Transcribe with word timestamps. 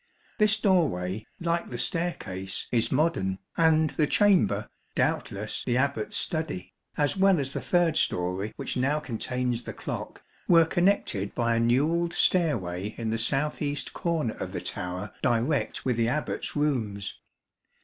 This 0.39 0.57
doorway, 0.59 1.27
like 1.39 1.69
the 1.69 1.77
staircase, 1.77 2.65
is 2.71 2.91
modern, 2.91 3.37
and 3.55 3.91
the 3.91 4.07
chamber, 4.07 4.67
doubtless 4.95 5.63
the 5.63 5.75
Abbat's 5.77 6.17
study, 6.17 6.73
as 6.97 7.15
well 7.15 7.39
as 7.39 7.53
the 7.53 7.61
third 7.61 7.97
storey 7.97 8.51
which 8.55 8.75
now 8.75 8.99
contains 8.99 9.61
the 9.61 9.73
clock, 9.73 10.23
were 10.47 10.65
connected 10.65 11.35
by 11.35 11.53
a 11.53 11.59
newelled 11.59 12.13
stairway 12.13 12.95
in 12.97 13.11
the 13.11 13.19
south 13.19 13.61
east 13.61 13.93
corner 13.93 14.33
of 14.33 14.53
the 14.53 14.61
tower 14.61 15.11
direct 15.21 15.85
with 15.85 15.97
the 15.97 16.07
Abbat's 16.09 16.55
rooms. 16.55 17.19